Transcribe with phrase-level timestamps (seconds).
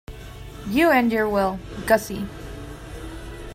[0.67, 2.27] You and your 'Well, Gussie'!